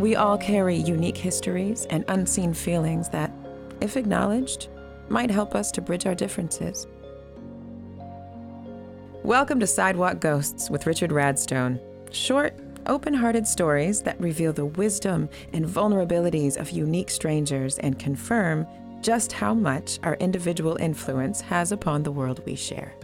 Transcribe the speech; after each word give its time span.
We 0.00 0.16
all 0.16 0.38
carry 0.38 0.76
unique 0.76 1.18
histories 1.18 1.84
and 1.90 2.06
unseen 2.08 2.54
feelings 2.54 3.10
that, 3.10 3.30
if 3.82 3.98
acknowledged, 3.98 4.70
might 5.10 5.30
help 5.30 5.54
us 5.54 5.70
to 5.72 5.82
bridge 5.82 6.06
our 6.06 6.14
differences. 6.14 6.86
Welcome 9.22 9.60
to 9.60 9.66
Sidewalk 9.66 10.18
Ghosts 10.18 10.70
with 10.70 10.86
Richard 10.86 11.10
Radstone. 11.10 11.78
Short, 12.12 12.58
open 12.86 13.12
hearted 13.12 13.46
stories 13.46 14.00
that 14.00 14.18
reveal 14.18 14.54
the 14.54 14.64
wisdom 14.64 15.28
and 15.52 15.66
vulnerabilities 15.66 16.56
of 16.56 16.70
unique 16.70 17.10
strangers 17.10 17.78
and 17.80 17.98
confirm 17.98 18.66
just 19.02 19.32
how 19.32 19.52
much 19.52 19.98
our 20.02 20.14
individual 20.14 20.78
influence 20.80 21.42
has 21.42 21.72
upon 21.72 22.04
the 22.04 22.12
world 22.12 22.40
we 22.46 22.54
share. 22.54 22.94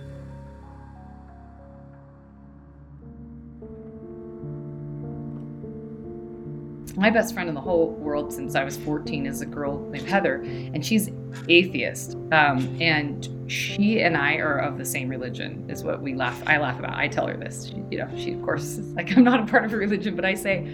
My 6.97 7.11
best 7.11 7.35
friend 7.35 7.49
in 7.49 7.55
the 7.55 7.61
whole 7.61 7.91
world 7.93 8.33
since 8.33 8.55
I 8.55 8.65
was 8.65 8.77
14 8.79 9.27
is 9.27 9.43
a 9.43 9.47
girl 9.47 9.79
named 9.91 10.09
Heather, 10.09 10.37
and 10.37 10.85
she's 10.85 11.11
atheist. 11.49 12.15
Um, 12.33 12.77
and 12.81 13.29
she 13.51 14.01
and 14.01 14.17
I 14.17 14.37
are 14.37 14.59
of 14.59 14.79
the 14.79 14.85
same 14.85 15.09
religion, 15.09 15.69
is 15.69 15.85
what 15.85 16.01
we 16.01 16.15
laugh. 16.15 16.43
I 16.47 16.57
laugh 16.57 16.79
about. 16.79 16.97
I 16.97 17.09
tell 17.09 17.27
her 17.27 17.37
this. 17.37 17.67
She, 17.67 17.83
you 17.91 17.99
know, 17.99 18.09
she 18.17 18.33
of 18.33 18.43
course 18.43 18.65
is 18.79 18.93
like 18.95 19.17
I'm 19.17 19.25
not 19.25 19.41
a 19.41 19.47
part 19.47 19.65
of 19.65 19.73
a 19.73 19.77
religion, 19.77 20.17
but 20.17 20.25
I 20.25 20.35
say, 20.35 20.67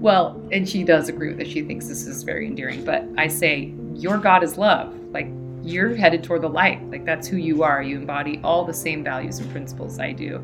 well, 0.00 0.42
and 0.50 0.68
she 0.68 0.82
does 0.82 1.08
agree 1.08 1.28
with 1.28 1.40
it. 1.40 1.48
She 1.48 1.62
thinks 1.62 1.86
this 1.86 2.06
is 2.06 2.22
very 2.22 2.46
endearing. 2.46 2.84
But 2.84 3.04
I 3.18 3.28
say, 3.28 3.74
your 3.94 4.16
God 4.16 4.42
is 4.42 4.56
love. 4.56 4.94
Like 5.12 5.28
you're 5.62 5.94
headed 5.94 6.24
toward 6.24 6.42
the 6.42 6.48
light. 6.48 6.88
Like 6.90 7.04
that's 7.04 7.28
who 7.28 7.36
you 7.36 7.62
are. 7.62 7.82
You 7.82 7.96
embody 7.96 8.40
all 8.42 8.64
the 8.64 8.74
same 8.74 9.04
values 9.04 9.38
and 9.38 9.50
principles 9.50 9.98
I 9.98 10.12
do, 10.12 10.42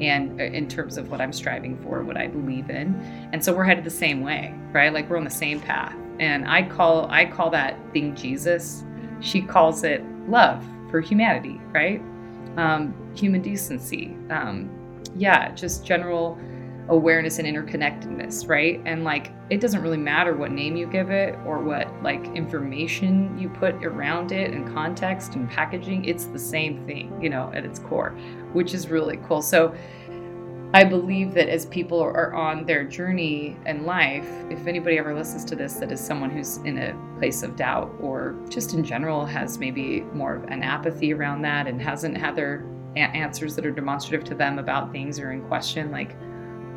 and 0.00 0.40
uh, 0.40 0.44
in 0.44 0.68
terms 0.68 0.96
of 0.96 1.10
what 1.10 1.20
I'm 1.20 1.32
striving 1.32 1.78
for, 1.82 2.02
what 2.02 2.16
I 2.16 2.26
believe 2.26 2.70
in, 2.70 2.94
and 3.32 3.44
so 3.44 3.54
we're 3.54 3.64
headed 3.64 3.84
the 3.84 3.90
same 3.90 4.22
way, 4.22 4.54
right? 4.72 4.92
Like 4.92 5.08
we're 5.08 5.18
on 5.18 5.24
the 5.24 5.30
same 5.30 5.60
path. 5.60 5.96
And 6.18 6.48
I 6.48 6.62
call 6.62 7.10
I 7.10 7.26
call 7.26 7.50
that 7.50 7.78
thing 7.92 8.14
Jesus. 8.14 8.84
She 9.20 9.42
calls 9.42 9.84
it 9.84 10.04
love 10.28 10.64
for 10.90 11.00
humanity, 11.00 11.60
right? 11.72 12.00
Um, 12.56 12.94
human 13.14 13.42
decency. 13.42 14.16
Um, 14.30 14.70
yeah, 15.14 15.52
just 15.52 15.84
general 15.84 16.38
awareness 16.88 17.38
and 17.38 17.48
interconnectedness, 17.48 18.48
right? 18.48 18.80
And 18.84 19.04
like 19.04 19.32
it 19.50 19.60
doesn't 19.60 19.82
really 19.82 19.96
matter 19.96 20.34
what 20.34 20.52
name 20.52 20.76
you 20.76 20.86
give 20.86 21.10
it 21.10 21.36
or 21.44 21.60
what 21.60 21.88
like 22.02 22.24
information 22.34 23.36
you 23.38 23.48
put 23.48 23.74
around 23.84 24.32
it 24.32 24.52
and 24.52 24.72
context 24.72 25.34
and 25.34 25.48
packaging, 25.48 26.04
it's 26.04 26.26
the 26.26 26.38
same 26.38 26.86
thing, 26.86 27.20
you 27.20 27.28
know, 27.28 27.50
at 27.54 27.64
its 27.64 27.78
core, 27.78 28.10
which 28.52 28.72
is 28.74 28.88
really 28.88 29.18
cool. 29.26 29.42
So 29.42 29.74
I 30.74 30.84
believe 30.84 31.32
that 31.34 31.48
as 31.48 31.66
people 31.66 32.00
are 32.00 32.34
on 32.34 32.66
their 32.66 32.84
journey 32.84 33.56
in 33.66 33.86
life, 33.86 34.28
if 34.50 34.66
anybody 34.66 34.98
ever 34.98 35.14
listens 35.14 35.44
to 35.46 35.56
this 35.56 35.74
that 35.74 35.90
is 35.90 36.00
someone 36.00 36.30
who's 36.30 36.58
in 36.58 36.78
a 36.78 37.18
place 37.18 37.42
of 37.42 37.56
doubt 37.56 37.94
or 38.00 38.36
just 38.48 38.74
in 38.74 38.84
general 38.84 39.24
has 39.24 39.58
maybe 39.58 40.00
more 40.12 40.36
of 40.36 40.44
an 40.44 40.62
apathy 40.62 41.14
around 41.14 41.42
that 41.42 41.66
and 41.66 41.80
hasn't 41.80 42.16
had 42.16 42.36
their 42.36 42.64
answers 42.96 43.54
that 43.56 43.64
are 43.64 43.70
demonstrative 43.70 44.24
to 44.26 44.34
them 44.34 44.58
about 44.58 44.92
things 44.92 45.18
or 45.18 45.32
in 45.32 45.42
question, 45.46 45.90
like 45.90 46.16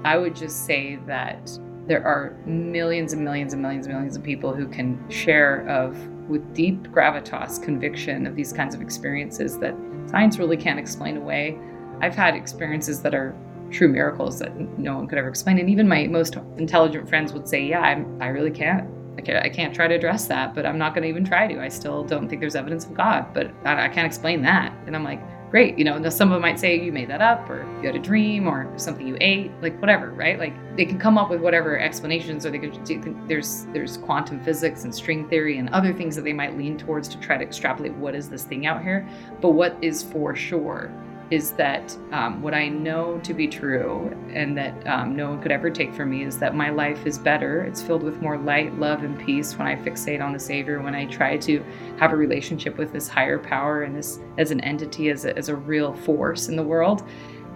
I 0.04 0.18
would 0.18 0.36
just 0.36 0.66
say 0.66 0.98
that 1.08 1.50
there 1.88 2.06
are 2.06 2.38
millions 2.46 3.14
and 3.14 3.24
millions 3.24 3.54
and 3.54 3.62
millions 3.62 3.86
and 3.86 3.96
millions 3.96 4.16
of 4.16 4.24
people 4.24 4.54
who 4.54 4.68
can 4.68 5.04
share 5.10 5.68
of 5.68 5.98
with 6.30 6.54
deep 6.54 6.84
gravitas 6.84 7.62
conviction 7.62 8.28
of 8.28 8.36
these 8.36 8.54
kinds 8.54 8.76
of 8.76 8.82
experiences 8.82 9.58
that 9.60 9.76
science 10.06 10.38
really 10.38 10.56
can't 10.56 10.80
explain 10.80 11.18
away. 11.18 11.58
I've 12.02 12.16
had 12.16 12.36
experiences 12.36 13.02
that 13.02 13.16
are 13.16 13.36
true 13.72 13.88
miracles 13.88 14.40
that 14.40 14.56
no 14.80 14.96
one 14.96 15.08
could 15.08 15.18
ever 15.18 15.28
explain, 15.28 15.60
and 15.60 15.70
even 15.70 15.88
my 15.88 16.08
most 16.08 16.38
intelligent 16.58 17.10
friends 17.10 17.34
would 17.34 17.48
say, 17.48 17.64
"Yeah, 17.64 17.82
I'm, 17.82 18.22
I 18.22 18.28
really 18.28 18.52
can't. 18.52 18.88
I 19.18 19.22
can't, 19.22 19.46
I 19.46 19.50
can't 19.50 19.76
try 19.76 19.88
to 19.88 19.96
address 19.96 20.28
that, 20.28 20.56
but 20.56 20.66
I'm 20.66 20.78
not 20.78 20.94
going 20.94 21.04
to 21.04 21.10
even 21.10 21.26
try 21.26 21.48
to. 21.48 21.60
I 21.60 21.68
still 21.68 22.04
don't 22.04 22.30
think 22.30 22.40
there's 22.40 22.56
evidence 22.56 22.86
of 22.86 22.94
God, 22.94 23.34
but 23.34 23.52
I, 23.66 23.86
I 23.86 23.90
can't 23.90 24.08
explain 24.08 24.42
that." 24.44 24.74
And 24.86 24.96
I'm 24.96 25.04
like, 25.04 25.22
great. 25.50 25.78
You 25.78 25.84
know, 25.84 25.98
now 25.98 26.10
some 26.10 26.30
of 26.30 26.36
them 26.36 26.42
might 26.42 26.60
say 26.60 26.80
you 26.80 26.92
made 26.92 27.10
that 27.10 27.22
up 27.22 27.50
or 27.50 27.64
you 27.82 27.88
had 27.88 27.96
a 27.96 28.00
dream 28.00 28.48
or 28.48 28.72
something 28.78 29.08
you 29.08 29.18
ate, 29.20 29.52
like 29.62 29.80
whatever, 29.82 30.12
right? 30.12 30.38
Like 30.38 30.54
they 30.76 30.86
can 30.86 31.00
come 31.00 31.18
up 31.18 31.30
with 31.30 31.42
whatever 31.42 31.80
explanations 31.80 32.46
or 32.46 32.52
they 32.52 32.60
could 32.60 32.84
do, 32.84 33.18
there's 33.28 33.66
there's 33.74 33.98
quantum 33.98 34.40
physics 34.44 34.84
and 34.84 34.94
string 34.94 35.28
theory 35.28 35.58
and 35.58 35.70
other 35.70 35.94
things 35.94 36.16
that 36.16 36.24
they 36.24 36.34
might 36.34 36.58
lean 36.58 36.78
towards 36.78 37.08
to 37.10 37.20
try 37.20 37.38
to 37.38 37.44
extrapolate 37.44 37.94
what 37.96 38.16
is 38.16 38.30
this 38.30 38.44
thing 38.44 38.66
out 38.66 38.84
here. 38.84 39.08
But 39.42 39.50
what 39.52 39.76
is 39.82 40.04
for 40.04 40.36
sure 40.36 40.92
is 41.32 41.52
that 41.52 41.96
um, 42.12 42.42
what 42.42 42.56
I 42.56 42.70
know 42.70 43.20
to 43.20 43.34
be 43.34 43.48
true 43.48 44.12
and 44.34 44.58
that 44.58 44.88
um, 44.88 45.16
no 45.16 45.30
one 45.30 45.42
could 45.42 45.52
ever 45.52 45.70
take 45.70 45.94
from 45.94 46.10
me 46.10 46.24
is 46.24 46.40
that 46.40 46.56
my 46.56 46.70
life 46.70 47.06
is 47.06 47.20
better. 47.20 47.62
It's 47.64 47.82
filled 47.82 48.02
with 48.02 48.20
more 48.20 48.38
light, 48.38 48.74
love, 48.80 49.04
and 49.04 49.18
peace 49.20 49.56
when 49.56 49.68
I 49.68 49.76
fixate 49.76 50.24
on 50.24 50.34
the 50.34 50.40
Savior, 50.40 50.82
when 50.82 50.96
I 50.96 51.06
try 51.06 51.38
to 51.38 51.64
have 52.00 52.14
a 52.14 52.16
relationship 52.16 52.78
with 52.78 52.92
this 52.92 53.08
higher 53.08 53.38
power 53.38 53.84
and 53.84 53.96
this 53.96 54.20
as 54.40 54.50
an 54.50 54.60
entity, 54.62 55.10
as 55.10 55.26
a, 55.26 55.38
as 55.38 55.50
a 55.50 55.56
real 55.56 55.94
force 55.94 56.48
in 56.48 56.56
the 56.56 56.64
world, 56.64 57.08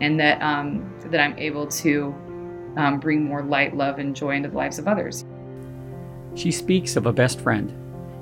and 0.01 0.19
that 0.19 0.41
um, 0.41 0.93
that 1.05 1.19
I'm 1.19 1.37
able 1.39 1.65
to 1.67 2.13
um, 2.77 2.99
bring 2.99 3.23
more 3.23 3.43
light, 3.43 3.75
love, 3.75 3.97
and 3.97 4.15
joy 4.15 4.35
into 4.35 4.49
the 4.49 4.57
lives 4.57 4.77
of 4.77 4.87
others. 4.87 5.25
She 6.35 6.51
speaks 6.51 6.95
of 6.95 7.05
a 7.05 7.13
best 7.13 7.41
friend, 7.41 7.73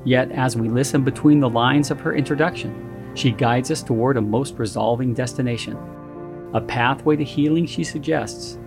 yet 0.06 0.31
as 0.31 0.56
we 0.56 0.69
listen 0.69 1.03
between 1.03 1.39
the 1.39 1.50
lines 1.50 1.91
of 1.91 2.00
her 2.01 2.13
introduction, 2.13 2.91
she 3.14 3.32
guides 3.32 3.72
us 3.72 3.84
toward 3.84 4.18
a 4.18 4.22
most 4.22 4.58
resolving 4.58 5.14
destination, 5.14 5.78
a 6.54 6.62
pathway 6.62 7.16
to 7.16 7.24
healing 7.24 7.66
she 7.66 7.84
suggests, 7.84 8.58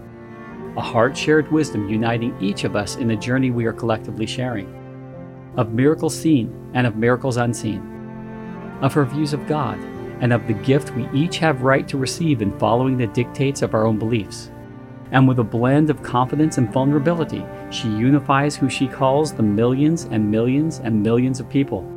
a 0.77 0.81
heart 0.81 1.17
shared 1.17 1.51
wisdom 1.53 1.89
uniting 1.89 2.37
each 2.41 2.65
of 2.65 2.77
us 2.77 2.97
in 2.97 3.09
the 3.09 3.17
journey 3.17 3.51
we 3.51 3.65
are 3.65 3.73
collectively 3.73 4.27
sharing, 4.27 4.69
of 5.57 5.73
miracles 5.73 6.19
seen 6.19 6.71
and 6.75 6.87
of 6.87 6.97
miracles 6.97 7.37
unseen, 7.37 7.81
of 8.83 8.93
her 8.93 9.05
views 9.05 9.33
of 9.33 9.47
God 9.47 9.79
and 10.21 10.33
of 10.33 10.47
the 10.47 10.53
gift 10.53 10.95
we 10.95 11.09
each 11.13 11.39
have 11.39 11.63
right 11.63 11.87
to 11.89 11.99
receive 11.99 12.43
in 12.43 12.59
following 12.59 12.97
the 12.97 13.07
dictates 13.09 13.63
of 13.63 13.75
our 13.75 13.87
own 13.87 13.99
beliefs. 13.99 14.51
And 15.11 15.29
with 15.29 15.39
a 15.39 15.45
blend 15.45 15.91
of 15.91 16.03
confidence 16.03 16.59
and 16.59 16.73
vulnerability, 16.73 17.45
she 17.71 17.89
unifies 17.89 18.57
who 18.57 18.69
she 18.69 18.89
calls 18.89 19.33
the 19.33 19.43
millions 19.43 20.05
and 20.05 20.31
millions 20.31 20.81
and 20.81 21.03
millions 21.03 21.41
of 21.41 21.49
people 21.49 21.89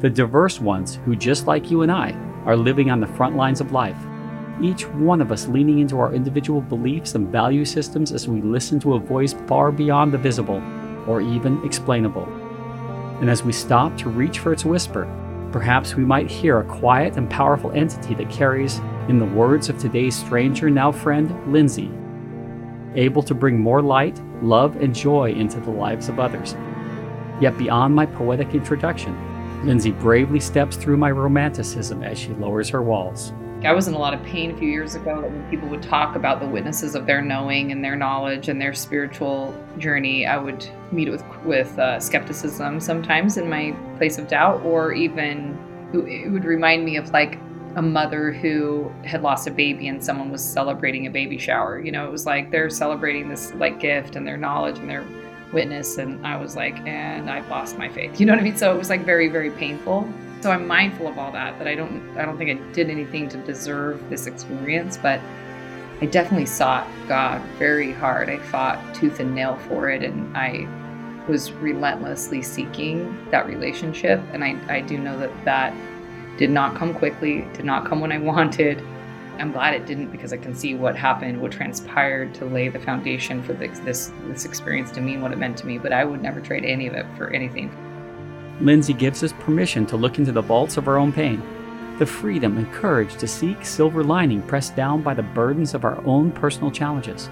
the 0.00 0.10
diverse 0.10 0.60
ones 0.60 1.00
who, 1.04 1.16
just 1.16 1.46
like 1.46 1.70
you 1.70 1.82
and 1.82 1.90
I, 1.90 2.12
are 2.44 2.56
living 2.56 2.90
on 2.90 3.00
the 3.00 3.06
front 3.06 3.36
lines 3.36 3.60
of 3.60 3.72
life. 3.72 3.96
Each 4.62 4.86
one 4.88 5.20
of 5.20 5.32
us 5.32 5.48
leaning 5.48 5.80
into 5.80 5.98
our 5.98 6.14
individual 6.14 6.60
beliefs 6.60 7.14
and 7.14 7.28
value 7.28 7.64
systems 7.64 8.12
as 8.12 8.28
we 8.28 8.40
listen 8.40 8.78
to 8.80 8.94
a 8.94 9.00
voice 9.00 9.34
far 9.46 9.72
beyond 9.72 10.12
the 10.12 10.18
visible 10.18 10.62
or 11.06 11.20
even 11.20 11.64
explainable. 11.64 12.24
And 13.20 13.28
as 13.28 13.42
we 13.42 13.52
stop 13.52 13.96
to 13.98 14.08
reach 14.08 14.38
for 14.38 14.52
its 14.52 14.64
whisper, 14.64 15.08
perhaps 15.50 15.94
we 15.94 16.04
might 16.04 16.30
hear 16.30 16.60
a 16.60 16.64
quiet 16.64 17.16
and 17.16 17.28
powerful 17.28 17.72
entity 17.72 18.14
that 18.14 18.30
carries, 18.30 18.80
in 19.08 19.18
the 19.18 19.24
words 19.24 19.68
of 19.68 19.78
today's 19.78 20.16
stranger, 20.16 20.70
now 20.70 20.92
friend, 20.92 21.52
Lindsay, 21.52 21.90
able 22.94 23.22
to 23.22 23.34
bring 23.34 23.58
more 23.58 23.82
light, 23.82 24.20
love, 24.42 24.76
and 24.76 24.94
joy 24.94 25.32
into 25.32 25.58
the 25.60 25.70
lives 25.70 26.08
of 26.08 26.20
others. 26.20 26.54
Yet 27.40 27.56
beyond 27.58 27.94
my 27.94 28.06
poetic 28.06 28.54
introduction, 28.54 29.16
Lindsay 29.64 29.90
bravely 29.90 30.40
steps 30.40 30.76
through 30.76 30.96
my 30.96 31.10
romanticism 31.10 32.02
as 32.02 32.18
she 32.18 32.32
lowers 32.34 32.68
her 32.68 32.82
walls. 32.82 33.32
I 33.64 33.72
was 33.72 33.88
in 33.88 33.94
a 33.94 33.98
lot 33.98 34.14
of 34.14 34.22
pain 34.22 34.52
a 34.52 34.56
few 34.56 34.68
years 34.68 34.94
ago 34.94 35.20
when 35.20 35.50
people 35.50 35.68
would 35.68 35.82
talk 35.82 36.14
about 36.14 36.38
the 36.38 36.46
witnesses 36.46 36.94
of 36.94 37.06
their 37.06 37.20
knowing 37.20 37.72
and 37.72 37.84
their 37.84 37.96
knowledge 37.96 38.48
and 38.48 38.60
their 38.60 38.72
spiritual 38.72 39.52
journey. 39.78 40.26
I 40.26 40.36
would 40.36 40.64
meet 40.92 41.10
with 41.10 41.24
with 41.44 41.76
uh, 41.76 41.98
skepticism 41.98 42.78
sometimes 42.78 43.36
in 43.36 43.50
my 43.50 43.74
place 43.96 44.16
of 44.16 44.28
doubt, 44.28 44.62
or 44.62 44.92
even 44.92 45.58
it 45.92 46.30
would 46.30 46.44
remind 46.44 46.84
me 46.84 46.96
of 46.96 47.10
like 47.10 47.40
a 47.74 47.82
mother 47.82 48.32
who 48.32 48.92
had 49.04 49.22
lost 49.22 49.48
a 49.48 49.50
baby 49.50 49.88
and 49.88 50.02
someone 50.04 50.30
was 50.30 50.42
celebrating 50.42 51.06
a 51.08 51.10
baby 51.10 51.36
shower. 51.36 51.80
You 51.80 51.90
know, 51.90 52.06
it 52.06 52.12
was 52.12 52.26
like 52.26 52.52
they're 52.52 52.70
celebrating 52.70 53.28
this 53.28 53.52
like 53.54 53.80
gift 53.80 54.14
and 54.14 54.26
their 54.26 54.36
knowledge 54.36 54.78
and 54.78 54.88
their 54.88 55.04
witness 55.52 55.98
and 55.98 56.26
I 56.26 56.36
was 56.36 56.56
like, 56.56 56.76
and 56.86 57.30
I've 57.30 57.48
lost 57.48 57.78
my 57.78 57.88
faith. 57.88 58.20
You 58.20 58.26
know 58.26 58.32
what 58.32 58.40
I 58.40 58.44
mean? 58.44 58.56
So 58.56 58.74
it 58.74 58.78
was 58.78 58.90
like 58.90 59.04
very, 59.04 59.28
very 59.28 59.50
painful. 59.50 60.08
So 60.40 60.50
I'm 60.50 60.66
mindful 60.66 61.08
of 61.08 61.18
all 61.18 61.32
that, 61.32 61.58
that 61.58 61.66
I 61.66 61.74
don't 61.74 62.16
I 62.16 62.24
don't 62.24 62.38
think 62.38 62.50
I 62.50 62.72
did 62.72 62.90
anything 62.90 63.28
to 63.30 63.38
deserve 63.38 64.08
this 64.08 64.26
experience, 64.26 64.96
but 64.96 65.20
I 66.00 66.06
definitely 66.06 66.46
sought 66.46 66.86
God 67.08 67.42
very 67.58 67.92
hard. 67.92 68.28
I 68.28 68.38
fought 68.38 68.94
tooth 68.94 69.18
and 69.18 69.34
nail 69.34 69.56
for 69.68 69.90
it 69.90 70.04
and 70.04 70.36
I 70.36 70.68
was 71.28 71.52
relentlessly 71.52 72.40
seeking 72.42 73.16
that 73.30 73.46
relationship. 73.46 74.22
And 74.32 74.44
I, 74.44 74.58
I 74.68 74.80
do 74.80 74.98
know 74.98 75.18
that 75.18 75.32
that 75.44 75.74
did 76.38 76.50
not 76.50 76.76
come 76.76 76.94
quickly, 76.94 77.46
did 77.52 77.64
not 77.64 77.84
come 77.84 78.00
when 78.00 78.12
I 78.12 78.18
wanted. 78.32 78.82
I'm 79.38 79.52
glad 79.52 79.74
it 79.74 79.86
didn't 79.86 80.10
because 80.10 80.32
I 80.32 80.36
can 80.36 80.54
see 80.54 80.74
what 80.74 80.96
happened, 80.96 81.40
what 81.40 81.52
transpired 81.52 82.34
to 82.34 82.44
lay 82.44 82.68
the 82.68 82.80
foundation 82.80 83.40
for 83.42 83.52
this, 83.52 83.78
this, 83.80 84.12
this 84.24 84.44
experience 84.44 84.90
to 84.92 85.00
mean 85.00 85.20
what 85.20 85.30
it 85.30 85.38
meant 85.38 85.56
to 85.58 85.66
me. 85.66 85.78
But 85.78 85.92
I 85.92 86.04
would 86.04 86.20
never 86.20 86.40
trade 86.40 86.64
any 86.64 86.88
of 86.88 86.94
it 86.94 87.06
for 87.16 87.30
anything. 87.30 87.70
Lindsay 88.60 88.92
gives 88.92 89.22
us 89.22 89.32
permission 89.34 89.86
to 89.86 89.96
look 89.96 90.18
into 90.18 90.32
the 90.32 90.42
vaults 90.42 90.76
of 90.76 90.88
our 90.88 90.98
own 90.98 91.12
pain, 91.12 91.40
the 92.00 92.06
freedom 92.06 92.58
and 92.58 92.72
courage 92.72 93.16
to 93.18 93.28
seek 93.28 93.64
silver 93.64 94.02
lining 94.02 94.42
pressed 94.42 94.74
down 94.74 95.02
by 95.02 95.14
the 95.14 95.22
burdens 95.22 95.74
of 95.74 95.84
our 95.84 96.04
own 96.04 96.32
personal 96.32 96.72
challenges. 96.72 97.30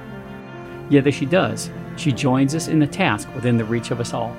Yet 0.89 1.09
as 1.09 1.15
she 1.15 1.27
does, 1.27 1.71
she 1.97 2.13
joins 2.13 2.55
us 2.55 2.69
in 2.69 2.79
the 2.79 2.87
task 2.87 3.29
within 3.35 3.57
the 3.57 3.65
reach 3.65 3.91
of 3.91 3.99
us 3.99 4.13
all. 4.13 4.37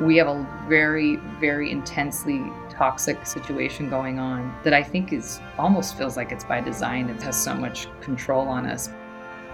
We 0.00 0.16
have 0.16 0.26
a 0.26 0.64
very, 0.68 1.16
very 1.38 1.70
intensely 1.70 2.42
toxic 2.76 3.26
situation 3.26 3.88
going 3.88 4.18
on 4.18 4.54
that 4.64 4.72
I 4.72 4.82
think 4.82 5.12
is 5.12 5.40
almost 5.58 5.96
feels 5.96 6.16
like 6.16 6.32
it's 6.32 6.44
by 6.44 6.60
design. 6.60 7.08
It 7.08 7.22
has 7.22 7.42
so 7.42 7.54
much 7.54 7.88
control 8.00 8.48
on 8.48 8.66
us. 8.66 8.90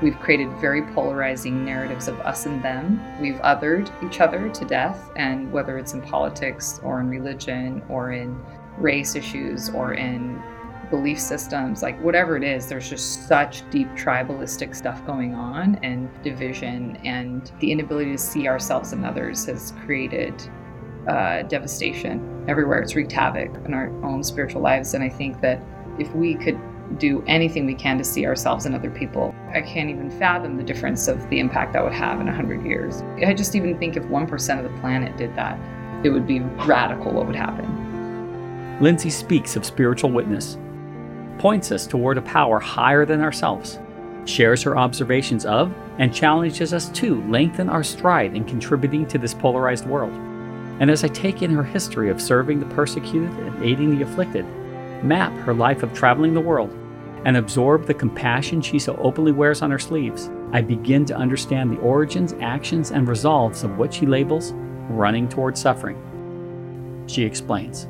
We've 0.02 0.18
created 0.18 0.50
very 0.60 0.82
polarizing 0.94 1.64
narratives 1.64 2.08
of 2.08 2.18
us 2.20 2.46
and 2.46 2.62
them. 2.64 3.00
We've 3.20 3.40
othered 3.42 3.90
each 4.02 4.20
other 4.20 4.48
to 4.48 4.64
death, 4.64 5.10
and 5.16 5.52
whether 5.52 5.76
it's 5.76 5.92
in 5.92 6.00
politics 6.00 6.80
or 6.82 7.00
in 7.00 7.08
religion 7.10 7.82
or 7.88 8.12
in 8.12 8.38
race 8.78 9.14
issues 9.14 9.68
or 9.68 9.92
in 9.94 10.42
belief 10.90 11.20
systems, 11.20 11.82
like 11.82 12.00
whatever 12.02 12.36
it 12.36 12.42
is, 12.42 12.66
there's 12.66 12.88
just 12.88 13.28
such 13.28 13.68
deep 13.70 13.88
tribalistic 13.90 14.74
stuff 14.74 15.04
going 15.06 15.34
on 15.34 15.76
and 15.82 16.08
division, 16.22 16.96
and 17.04 17.52
the 17.60 17.70
inability 17.70 18.12
to 18.12 18.18
see 18.18 18.48
ourselves 18.48 18.92
and 18.92 19.04
others 19.04 19.44
has 19.44 19.72
created 19.84 20.34
uh, 21.08 21.42
devastation 21.42 22.39
everywhere. 22.50 22.80
It's 22.80 22.94
wreaked 22.94 23.12
havoc 23.12 23.54
in 23.64 23.72
our 23.72 23.88
own 24.04 24.22
spiritual 24.22 24.60
lives. 24.60 24.92
And 24.94 25.02
I 25.04 25.08
think 25.08 25.40
that 25.40 25.62
if 25.98 26.12
we 26.14 26.34
could 26.34 26.58
do 26.98 27.22
anything 27.28 27.66
we 27.66 27.74
can 27.74 27.96
to 27.98 28.04
see 28.04 28.26
ourselves 28.26 28.66
and 28.66 28.74
other 28.74 28.90
people, 28.90 29.32
I 29.54 29.60
can't 29.60 29.88
even 29.88 30.10
fathom 30.10 30.56
the 30.56 30.64
difference 30.64 31.06
of 31.06 31.28
the 31.30 31.38
impact 31.38 31.72
that 31.74 31.84
would 31.84 31.92
have 31.92 32.20
in 32.20 32.26
100 32.26 32.66
years. 32.66 33.02
I 33.24 33.32
just 33.32 33.54
even 33.54 33.78
think 33.78 33.96
if 33.96 34.02
1% 34.04 34.64
of 34.64 34.70
the 34.70 34.80
planet 34.80 35.16
did 35.16 35.34
that, 35.36 35.58
it 36.04 36.10
would 36.10 36.26
be 36.26 36.40
radical 36.40 37.12
what 37.12 37.26
would 37.26 37.36
happen. 37.36 38.78
Lindsay 38.80 39.10
speaks 39.10 39.54
of 39.56 39.64
spiritual 39.64 40.10
witness, 40.10 40.58
points 41.38 41.70
us 41.70 41.86
toward 41.86 42.18
a 42.18 42.22
power 42.22 42.58
higher 42.58 43.06
than 43.06 43.20
ourselves, 43.20 43.78
shares 44.24 44.62
her 44.62 44.76
observations 44.76 45.44
of, 45.44 45.72
and 45.98 46.14
challenges 46.14 46.72
us 46.72 46.88
to 46.90 47.22
lengthen 47.30 47.68
our 47.68 47.82
stride 47.84 48.34
in 48.34 48.44
contributing 48.44 49.06
to 49.06 49.18
this 49.18 49.34
polarized 49.34 49.86
world. 49.86 50.12
And 50.80 50.90
as 50.90 51.04
I 51.04 51.08
take 51.08 51.42
in 51.42 51.50
her 51.50 51.62
history 51.62 52.10
of 52.10 52.20
serving 52.20 52.58
the 52.58 52.74
persecuted 52.74 53.30
and 53.30 53.62
aiding 53.62 53.96
the 53.96 54.04
afflicted, 54.04 54.46
map 55.04 55.32
her 55.44 55.54
life 55.54 55.82
of 55.82 55.92
traveling 55.92 56.34
the 56.34 56.40
world, 56.40 56.74
and 57.26 57.36
absorb 57.36 57.86
the 57.86 57.94
compassion 57.94 58.62
she 58.62 58.78
so 58.78 58.96
openly 58.96 59.32
wears 59.32 59.60
on 59.60 59.70
her 59.70 59.78
sleeves, 59.78 60.30
I 60.52 60.62
begin 60.62 61.04
to 61.06 61.16
understand 61.16 61.70
the 61.70 61.80
origins, 61.80 62.34
actions, 62.40 62.92
and 62.92 63.06
resolves 63.06 63.62
of 63.62 63.76
what 63.76 63.92
she 63.92 64.06
labels 64.06 64.52
running 64.88 65.28
towards 65.28 65.60
suffering. 65.60 67.04
She 67.06 67.24
explains. 67.24 67.86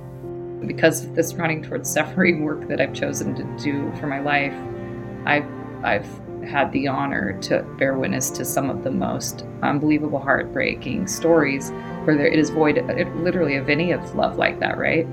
Because 0.67 1.05
of 1.05 1.15
this 1.15 1.35
running 1.35 1.63
towards 1.63 1.91
suffering 1.91 2.43
work 2.43 2.69
that 2.69 2.81
I've 2.81 2.93
chosen 2.93 3.35
to 3.37 3.63
do 3.63 3.91
for 4.01 4.09
my 4.09 4.19
life, 4.19 4.55
I've, 5.27 5.47
I've 5.85 6.09
had 6.45 6.73
the 6.73 6.89
honor 6.89 7.39
to 7.43 7.63
bear 7.79 7.99
witness 7.99 8.31
to 8.31 8.45
some 8.45 8.71
of 8.71 8.85
the 8.85 8.91
most 8.91 9.45
unbelievable, 9.63 10.19
heartbreaking 10.19 11.07
stories 11.07 11.71
where 12.05 12.17
there, 12.17 12.27
it 12.27 12.39
is 12.39 12.51
void, 12.51 12.79
it, 12.79 13.17
literally, 13.17 13.57
of 13.57 13.69
any 13.69 13.93
of 13.93 14.15
love 14.15 14.37
like 14.37 14.61
that, 14.61 14.79
right? 14.79 15.07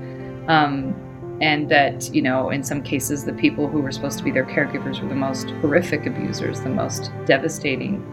Um, 0.48 0.94
and 1.40 1.68
that 1.68 2.12
you 2.12 2.22
know 2.22 2.50
in 2.50 2.62
some 2.62 2.82
cases 2.82 3.24
the 3.24 3.32
people 3.32 3.68
who 3.68 3.80
were 3.80 3.92
supposed 3.92 4.18
to 4.18 4.24
be 4.24 4.30
their 4.30 4.44
caregivers 4.44 5.00
were 5.00 5.08
the 5.08 5.14
most 5.14 5.50
horrific 5.60 6.06
abusers 6.06 6.60
the 6.62 6.68
most 6.68 7.12
devastating 7.26 8.04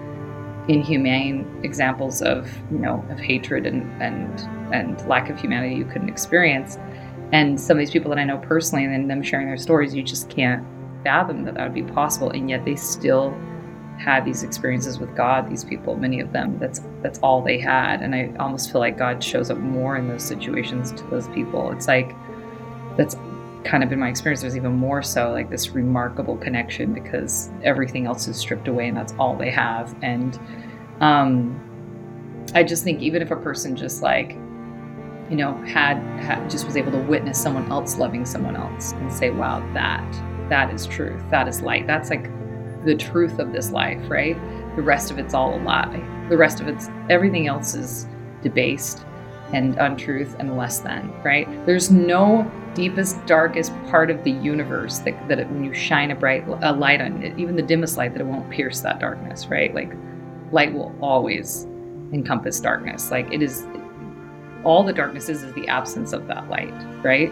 inhumane 0.67 1.47
examples 1.63 2.21
of 2.21 2.47
you 2.71 2.77
know 2.77 3.03
of 3.09 3.19
hatred 3.19 3.65
and 3.65 3.83
and 4.01 4.41
and 4.73 5.07
lack 5.07 5.29
of 5.29 5.39
humanity 5.39 5.75
you 5.75 5.85
couldn't 5.85 6.09
experience 6.09 6.77
and 7.31 7.59
some 7.59 7.77
of 7.77 7.79
these 7.79 7.91
people 7.91 8.09
that 8.09 8.19
i 8.19 8.23
know 8.23 8.37
personally 8.37 8.85
and 8.85 9.09
them 9.09 9.23
sharing 9.23 9.47
their 9.47 9.57
stories 9.57 9.93
you 9.93 10.03
just 10.03 10.29
can't 10.29 10.63
fathom 11.05 11.45
that 11.45 11.53
that 11.53 11.63
would 11.63 11.73
be 11.73 11.93
possible 11.93 12.29
and 12.31 12.49
yet 12.49 12.65
they 12.65 12.75
still 12.75 13.31
had 13.97 14.25
these 14.25 14.43
experiences 14.43 14.99
with 14.99 15.15
god 15.15 15.49
these 15.49 15.63
people 15.63 15.95
many 15.95 16.19
of 16.19 16.33
them. 16.33 16.59
That's 16.59 16.81
that's 17.01 17.19
all 17.19 17.41
they 17.41 17.59
had 17.59 18.01
and 18.01 18.13
i 18.13 18.33
almost 18.39 18.71
feel 18.71 18.81
like 18.81 18.97
god 18.97 19.23
shows 19.23 19.49
up 19.49 19.57
more 19.57 19.95
in 19.95 20.09
those 20.09 20.23
situations 20.23 20.91
to 20.91 21.03
those 21.05 21.29
people. 21.29 21.71
It's 21.71 21.87
like 21.87 22.13
that's 22.97 23.15
kind 23.63 23.83
of 23.83 23.89
been 23.89 23.99
my 23.99 24.09
experience. 24.09 24.41
There's 24.41 24.57
even 24.57 24.73
more 24.73 25.01
so 25.01 25.31
like 25.31 25.49
this 25.49 25.69
remarkable 25.69 26.37
connection 26.37 26.93
because 26.93 27.49
everything 27.63 28.05
else 28.05 28.27
is 28.27 28.37
stripped 28.37 28.67
away 28.67 28.87
and 28.87 28.97
that's 28.97 29.13
all 29.17 29.35
they 29.35 29.49
have. 29.51 29.95
And 30.01 30.37
um 31.01 31.61
i 32.53 32.63
just 32.63 32.83
think 32.83 33.01
even 33.01 33.21
if 33.21 33.31
a 33.31 33.35
person 33.35 33.75
just 33.75 34.01
like 34.01 34.31
you 35.29 35.35
know 35.35 35.55
had, 35.63 35.97
had 36.19 36.47
just 36.49 36.65
was 36.65 36.77
able 36.77 36.91
to 36.91 36.99
witness 36.99 37.41
someone 37.41 37.69
else 37.71 37.97
loving 37.97 38.25
someone 38.25 38.55
else 38.55 38.91
and 38.93 39.11
say 39.11 39.29
wow 39.31 39.59
that 39.73 40.05
that 40.49 40.73
is 40.73 40.85
truth 40.85 41.21
that 41.29 41.47
is 41.47 41.61
light 41.61 41.87
that's 41.87 42.09
like 42.09 42.29
the 42.85 42.95
truth 42.95 43.39
of 43.39 43.51
this 43.51 43.71
life 43.71 44.09
right 44.09 44.35
the 44.75 44.81
rest 44.81 45.11
of 45.11 45.17
it's 45.17 45.33
all 45.33 45.55
a 45.55 45.61
lie 45.61 46.27
the 46.29 46.37
rest 46.37 46.59
of 46.59 46.67
it's 46.67 46.89
everything 47.09 47.47
else 47.47 47.73
is 47.73 48.07
debased 48.41 49.05
and 49.53 49.75
untruth 49.77 50.35
and 50.39 50.57
less 50.57 50.79
than 50.79 51.11
right 51.23 51.47
there's 51.65 51.91
no 51.91 52.49
deepest, 52.75 53.25
darkest 53.25 53.73
part 53.85 54.11
of 54.11 54.23
the 54.23 54.31
universe 54.31 54.99
that, 54.99 55.27
that 55.27 55.39
it, 55.39 55.49
when 55.49 55.63
you 55.63 55.73
shine 55.73 56.11
a 56.11 56.15
bright 56.15 56.45
a 56.61 56.71
light 56.73 57.01
on 57.01 57.23
it, 57.23 57.37
even 57.39 57.55
the 57.55 57.63
dimmest 57.63 57.97
light, 57.97 58.11
that 58.13 58.21
it 58.21 58.25
won't 58.25 58.47
pierce 58.51 58.81
that 58.81 58.99
darkness, 58.99 59.47
right? 59.47 59.73
Like 59.73 59.91
light 60.51 60.73
will 60.73 60.93
always 61.01 61.63
encompass 62.13 62.59
darkness. 62.59 63.09
Like 63.09 63.31
it 63.33 63.41
is, 63.41 63.65
all 64.63 64.83
the 64.83 64.93
darkness 64.93 65.29
is 65.29 65.41
is 65.41 65.53
the 65.53 65.67
absence 65.67 66.13
of 66.13 66.27
that 66.27 66.47
light, 66.49 66.73
right? 67.03 67.31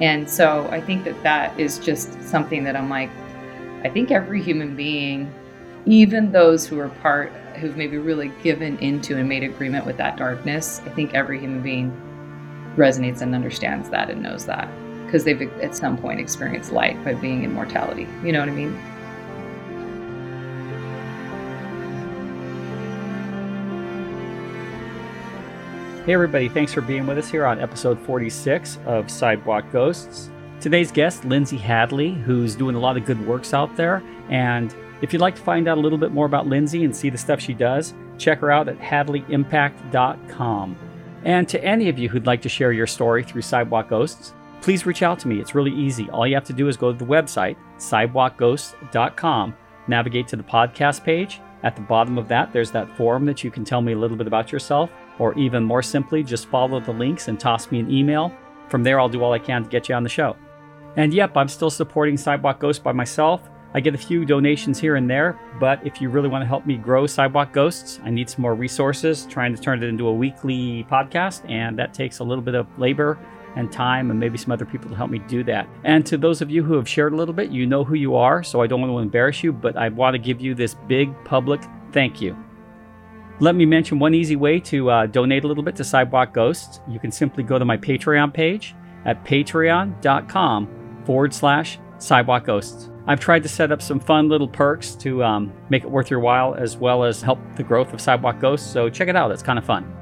And 0.00 0.28
so 0.28 0.68
I 0.70 0.80
think 0.80 1.04
that 1.04 1.22
that 1.22 1.58
is 1.58 1.78
just 1.78 2.20
something 2.22 2.64
that 2.64 2.76
I'm 2.76 2.88
like, 2.88 3.10
I 3.84 3.88
think 3.88 4.10
every 4.10 4.42
human 4.42 4.74
being, 4.74 5.32
even 5.86 6.32
those 6.32 6.66
who 6.66 6.78
are 6.78 6.88
part, 6.88 7.32
who've 7.56 7.76
maybe 7.76 7.98
really 7.98 8.32
given 8.42 8.78
into 8.78 9.16
and 9.16 9.28
made 9.28 9.42
agreement 9.42 9.86
with 9.86 9.96
that 9.98 10.16
darkness, 10.16 10.80
I 10.86 10.90
think 10.90 11.14
every 11.14 11.38
human 11.38 11.62
being 11.62 11.90
resonates 12.76 13.20
and 13.20 13.34
understands 13.34 13.90
that 13.90 14.08
and 14.08 14.22
knows 14.22 14.46
that 14.46 14.68
because 15.04 15.24
they've 15.24 15.42
at 15.60 15.76
some 15.76 15.98
point 15.98 16.18
experienced 16.20 16.72
light 16.72 17.02
by 17.04 17.12
being 17.12 17.44
in 17.44 17.52
mortality. 17.52 18.08
You 18.24 18.32
know 18.32 18.40
what 18.40 18.48
I 18.48 18.52
mean? 18.52 18.80
Hey, 26.04 26.14
everybody, 26.14 26.48
thanks 26.48 26.72
for 26.74 26.80
being 26.80 27.06
with 27.06 27.16
us 27.16 27.30
here 27.30 27.46
on 27.46 27.60
episode 27.60 27.96
46 28.00 28.78
of 28.86 29.08
Sidewalk 29.08 29.70
Ghosts. 29.70 30.30
Today's 30.58 30.90
guest, 30.90 31.24
Lindsay 31.24 31.56
Hadley, 31.56 32.10
who's 32.10 32.56
doing 32.56 32.74
a 32.74 32.80
lot 32.80 32.96
of 32.96 33.06
good 33.06 33.24
works 33.24 33.54
out 33.54 33.76
there. 33.76 34.02
And 34.28 34.74
if 35.00 35.12
you'd 35.12 35.22
like 35.22 35.36
to 35.36 35.42
find 35.42 35.68
out 35.68 35.78
a 35.78 35.80
little 35.80 35.98
bit 35.98 36.10
more 36.10 36.26
about 36.26 36.48
Lindsay 36.48 36.84
and 36.84 36.94
see 36.94 37.08
the 37.08 37.16
stuff 37.16 37.40
she 37.40 37.54
does, 37.54 37.94
check 38.18 38.40
her 38.40 38.50
out 38.50 38.66
at 38.66 38.80
hadleyimpact.com. 38.80 40.76
And 41.22 41.48
to 41.48 41.64
any 41.64 41.88
of 41.88 42.00
you 42.00 42.08
who'd 42.08 42.26
like 42.26 42.42
to 42.42 42.48
share 42.48 42.72
your 42.72 42.88
story 42.88 43.22
through 43.22 43.42
Sidewalk 43.42 43.88
Ghosts, 43.88 44.34
please 44.60 44.84
reach 44.84 45.04
out 45.04 45.20
to 45.20 45.28
me. 45.28 45.40
It's 45.40 45.54
really 45.54 45.70
easy. 45.70 46.10
All 46.10 46.26
you 46.26 46.34
have 46.34 46.42
to 46.46 46.52
do 46.52 46.66
is 46.66 46.76
go 46.76 46.90
to 46.90 46.98
the 46.98 47.04
website, 47.04 47.54
sidewalkghosts.com, 47.78 49.54
navigate 49.86 50.26
to 50.26 50.36
the 50.36 50.42
podcast 50.42 51.04
page. 51.04 51.40
At 51.62 51.76
the 51.76 51.82
bottom 51.82 52.18
of 52.18 52.26
that, 52.26 52.52
there's 52.52 52.72
that 52.72 52.88
form 52.96 53.24
that 53.26 53.44
you 53.44 53.52
can 53.52 53.64
tell 53.64 53.80
me 53.80 53.92
a 53.92 53.98
little 53.98 54.16
bit 54.16 54.26
about 54.26 54.50
yourself, 54.50 54.90
or 55.18 55.34
even 55.38 55.64
more 55.64 55.82
simply, 55.82 56.22
just 56.22 56.46
follow 56.46 56.80
the 56.80 56.92
links 56.92 57.28
and 57.28 57.38
toss 57.38 57.70
me 57.70 57.80
an 57.80 57.90
email. 57.90 58.32
From 58.68 58.82
there, 58.82 58.98
I'll 58.98 59.08
do 59.08 59.22
all 59.22 59.32
I 59.32 59.38
can 59.38 59.64
to 59.64 59.68
get 59.68 59.88
you 59.88 59.94
on 59.94 60.02
the 60.02 60.08
show. 60.08 60.36
And 60.96 61.12
yep, 61.12 61.36
I'm 61.36 61.48
still 61.48 61.70
supporting 61.70 62.16
Sidewalk 62.16 62.58
Ghosts 62.58 62.82
by 62.82 62.92
myself. 62.92 63.48
I 63.74 63.80
get 63.80 63.94
a 63.94 63.98
few 63.98 64.26
donations 64.26 64.78
here 64.78 64.96
and 64.96 65.08
there, 65.08 65.40
but 65.58 65.84
if 65.86 66.00
you 66.00 66.10
really 66.10 66.28
want 66.28 66.42
to 66.42 66.46
help 66.46 66.66
me 66.66 66.76
grow 66.76 67.06
Sidewalk 67.06 67.52
Ghosts, 67.52 68.00
I 68.04 68.10
need 68.10 68.28
some 68.28 68.42
more 68.42 68.54
resources, 68.54 69.26
trying 69.30 69.54
to 69.54 69.60
turn 69.60 69.82
it 69.82 69.86
into 69.86 70.08
a 70.08 70.12
weekly 70.12 70.84
podcast, 70.90 71.48
and 71.50 71.78
that 71.78 71.94
takes 71.94 72.18
a 72.18 72.24
little 72.24 72.44
bit 72.44 72.54
of 72.54 72.66
labor 72.78 73.18
and 73.56 73.72
time 73.72 74.10
and 74.10 74.20
maybe 74.20 74.36
some 74.36 74.52
other 74.52 74.66
people 74.66 74.90
to 74.90 74.96
help 74.96 75.10
me 75.10 75.20
do 75.20 75.42
that. 75.44 75.68
And 75.84 76.04
to 76.06 76.18
those 76.18 76.42
of 76.42 76.50
you 76.50 76.62
who 76.62 76.74
have 76.74 76.88
shared 76.88 77.14
a 77.14 77.16
little 77.16 77.34
bit, 77.34 77.50
you 77.50 77.66
know 77.66 77.82
who 77.84 77.94
you 77.94 78.14
are, 78.14 78.42
so 78.42 78.60
I 78.60 78.66
don't 78.66 78.80
want 78.80 78.92
to 78.92 78.98
embarrass 78.98 79.42
you, 79.42 79.52
but 79.52 79.76
I 79.76 79.88
want 79.88 80.14
to 80.14 80.18
give 80.18 80.40
you 80.40 80.54
this 80.54 80.74
big 80.86 81.12
public 81.24 81.62
thank 81.92 82.20
you. 82.20 82.36
Let 83.42 83.56
me 83.56 83.66
mention 83.66 83.98
one 83.98 84.14
easy 84.14 84.36
way 84.36 84.60
to 84.60 84.88
uh, 84.88 85.06
donate 85.06 85.42
a 85.42 85.48
little 85.48 85.64
bit 85.64 85.74
to 85.74 85.82
Sidewalk 85.82 86.32
Ghosts. 86.32 86.78
You 86.88 87.00
can 87.00 87.10
simply 87.10 87.42
go 87.42 87.58
to 87.58 87.64
my 87.64 87.76
Patreon 87.76 88.32
page 88.32 88.76
at 89.04 89.24
patreon.com 89.24 91.02
forward 91.04 91.34
slash 91.34 91.80
Sidewalk 91.98 92.44
Ghosts. 92.44 92.88
I've 93.08 93.18
tried 93.18 93.42
to 93.42 93.48
set 93.48 93.72
up 93.72 93.82
some 93.82 93.98
fun 93.98 94.28
little 94.28 94.46
perks 94.46 94.94
to 94.94 95.24
um, 95.24 95.52
make 95.70 95.82
it 95.82 95.90
worth 95.90 96.08
your 96.08 96.20
while 96.20 96.54
as 96.54 96.76
well 96.76 97.02
as 97.02 97.20
help 97.20 97.40
the 97.56 97.64
growth 97.64 97.92
of 97.92 98.00
Sidewalk 98.00 98.38
Ghosts, 98.38 98.70
so 98.70 98.88
check 98.88 99.08
it 99.08 99.16
out, 99.16 99.32
it's 99.32 99.42
kind 99.42 99.58
of 99.58 99.64
fun. 99.64 99.92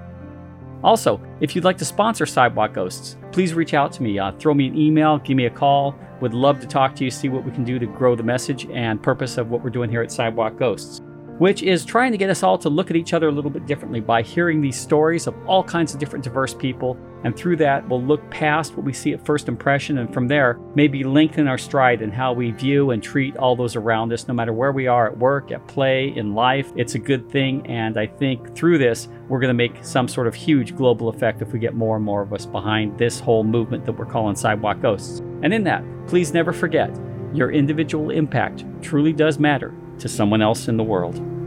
Also, 0.84 1.18
if 1.40 1.56
you'd 1.56 1.64
like 1.64 1.78
to 1.78 1.84
sponsor 1.86 2.26
Sidewalk 2.26 2.74
Ghosts, 2.74 3.16
please 3.32 3.54
reach 3.54 3.72
out 3.72 3.90
to 3.92 4.02
me. 4.02 4.18
Uh, 4.18 4.32
throw 4.32 4.52
me 4.52 4.66
an 4.66 4.76
email, 4.76 5.16
give 5.16 5.38
me 5.38 5.46
a 5.46 5.50
call. 5.50 5.94
Would 6.20 6.34
love 6.34 6.60
to 6.60 6.66
talk 6.66 6.94
to 6.96 7.04
you, 7.04 7.10
see 7.10 7.30
what 7.30 7.46
we 7.46 7.52
can 7.52 7.64
do 7.64 7.78
to 7.78 7.86
grow 7.86 8.14
the 8.14 8.22
message 8.22 8.68
and 8.70 9.02
purpose 9.02 9.38
of 9.38 9.48
what 9.48 9.64
we're 9.64 9.70
doing 9.70 9.88
here 9.88 10.02
at 10.02 10.12
Sidewalk 10.12 10.58
Ghosts. 10.58 11.00
Which 11.40 11.62
is 11.62 11.86
trying 11.86 12.12
to 12.12 12.18
get 12.18 12.28
us 12.28 12.42
all 12.42 12.58
to 12.58 12.68
look 12.68 12.90
at 12.90 12.96
each 12.96 13.14
other 13.14 13.28
a 13.28 13.32
little 13.32 13.50
bit 13.50 13.64
differently 13.64 13.98
by 13.98 14.20
hearing 14.20 14.60
these 14.60 14.78
stories 14.78 15.26
of 15.26 15.34
all 15.46 15.64
kinds 15.64 15.94
of 15.94 15.98
different 15.98 16.22
diverse 16.22 16.52
people. 16.52 16.98
And 17.24 17.34
through 17.34 17.56
that, 17.56 17.88
we'll 17.88 18.02
look 18.02 18.28
past 18.30 18.76
what 18.76 18.84
we 18.84 18.92
see 18.92 19.14
at 19.14 19.24
first 19.24 19.48
impression, 19.48 19.96
and 19.96 20.12
from 20.12 20.28
there, 20.28 20.60
maybe 20.74 21.02
lengthen 21.02 21.48
our 21.48 21.56
stride 21.56 22.02
in 22.02 22.12
how 22.12 22.34
we 22.34 22.50
view 22.50 22.90
and 22.90 23.02
treat 23.02 23.38
all 23.38 23.56
those 23.56 23.74
around 23.74 24.12
us, 24.12 24.28
no 24.28 24.34
matter 24.34 24.52
where 24.52 24.72
we 24.72 24.86
are 24.86 25.06
at 25.06 25.16
work, 25.16 25.50
at 25.50 25.66
play, 25.66 26.14
in 26.14 26.34
life. 26.34 26.70
It's 26.76 26.94
a 26.94 26.98
good 26.98 27.30
thing. 27.30 27.66
And 27.66 27.98
I 27.98 28.06
think 28.06 28.54
through 28.54 28.76
this, 28.76 29.08
we're 29.28 29.40
going 29.40 29.48
to 29.48 29.54
make 29.54 29.82
some 29.82 30.08
sort 30.08 30.26
of 30.26 30.34
huge 30.34 30.76
global 30.76 31.08
effect 31.08 31.40
if 31.40 31.54
we 31.54 31.58
get 31.58 31.72
more 31.72 31.96
and 31.96 32.04
more 32.04 32.20
of 32.20 32.34
us 32.34 32.44
behind 32.44 32.98
this 32.98 33.18
whole 33.18 33.44
movement 33.44 33.86
that 33.86 33.92
we're 33.92 34.04
calling 34.04 34.36
Sidewalk 34.36 34.82
Ghosts. 34.82 35.20
And 35.42 35.54
in 35.54 35.64
that, 35.64 35.84
please 36.06 36.34
never 36.34 36.52
forget 36.52 36.94
your 37.32 37.50
individual 37.50 38.10
impact 38.10 38.66
truly 38.82 39.14
does 39.14 39.38
matter 39.38 39.74
to 40.00 40.08
someone 40.08 40.42
else 40.42 40.68
in 40.68 40.76
the 40.76 40.82
world. 40.82 41.39